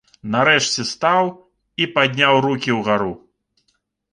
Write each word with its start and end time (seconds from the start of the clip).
Нарэшце 0.35 0.85
стаў 0.93 1.29
і 1.85 1.89
падняў 1.99 2.33
рукі 2.47 2.71
ўгару. 2.79 3.13